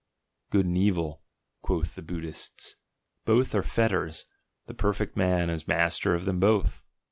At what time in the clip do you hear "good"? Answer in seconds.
0.49-0.65